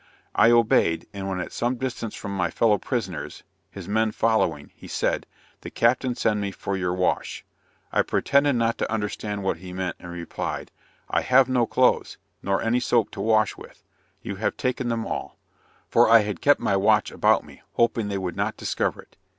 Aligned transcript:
I 0.33 0.49
obeyed, 0.49 1.05
and 1.13 1.29
when 1.29 1.39
at 1.39 1.51
some 1.51 1.75
distance 1.75 2.15
from 2.15 2.35
my 2.35 2.49
fellow 2.49 2.79
prisoners, 2.79 3.43
(his 3.69 3.87
men 3.87 4.11
following) 4.11 4.71
he 4.75 4.87
said, 4.87 5.27
"the 5.59 5.69
captain 5.69 6.15
send 6.15 6.41
me 6.41 6.49
for 6.49 6.75
your 6.75 6.95
wash" 6.95 7.45
I 7.91 8.01
pretended 8.01 8.53
not 8.53 8.79
to 8.79 8.91
understand 8.91 9.43
what 9.43 9.57
he 9.57 9.73
meant, 9.73 9.97
and 9.99 10.09
replied, 10.09 10.71
"I 11.07 11.21
have 11.21 11.47
no 11.47 11.67
clothes, 11.67 12.17
nor 12.41 12.63
any 12.63 12.79
soap 12.79 13.11
to 13.11 13.21
wash 13.21 13.57
with 13.57 13.83
you 14.23 14.37
have 14.37 14.57
taken 14.57 14.87
them 14.89 15.05
all," 15.05 15.37
for 15.87 16.09
I 16.09 16.21
had 16.21 16.41
kept 16.41 16.59
my 16.59 16.75
watch 16.75 17.11
about 17.11 17.43
me, 17.43 17.61
hoping 17.73 18.07
they 18.07 18.17
would 18.17 18.35
not 18.35 18.57
discover 18.57 19.03
it. 19.03 19.17